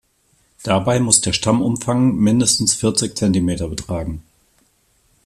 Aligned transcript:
Dabei 0.63 0.99
muss 0.99 1.21
der 1.21 1.31
Stammumfang 1.31 2.15
mindestens 2.15 2.73
vierzig 2.73 3.15
Zentimeter 3.15 3.67
betragen. 3.67 4.23